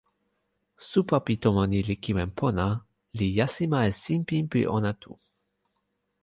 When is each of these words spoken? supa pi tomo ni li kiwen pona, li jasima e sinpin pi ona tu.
supa 0.89 1.17
pi 1.25 1.33
tomo 1.43 1.63
ni 1.71 1.79
li 1.87 1.95
kiwen 2.03 2.31
pona, 2.39 2.65
li 3.17 3.27
jasima 3.37 3.79
e 3.89 3.91
sinpin 4.03 4.43
pi 4.51 4.61
ona 4.77 4.91
tu. 5.01 5.11